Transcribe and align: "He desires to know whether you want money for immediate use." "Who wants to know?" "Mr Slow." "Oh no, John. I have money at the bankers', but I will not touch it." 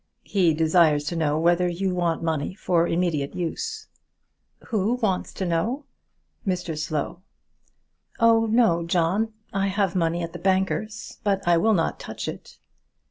"He 0.23 0.55
desires 0.55 1.03
to 1.09 1.15
know 1.15 1.37
whether 1.37 1.67
you 1.67 1.93
want 1.93 2.23
money 2.23 2.55
for 2.55 2.87
immediate 2.87 3.35
use." 3.35 3.87
"Who 4.69 4.95
wants 4.95 5.31
to 5.33 5.45
know?" 5.45 5.85
"Mr 6.43 6.75
Slow." 6.75 7.21
"Oh 8.19 8.47
no, 8.47 8.83
John. 8.83 9.31
I 9.53 9.67
have 9.67 9.95
money 9.95 10.23
at 10.23 10.33
the 10.33 10.39
bankers', 10.39 11.19
but 11.23 11.47
I 11.47 11.57
will 11.57 11.75
not 11.75 11.99
touch 11.99 12.27
it." 12.27 12.57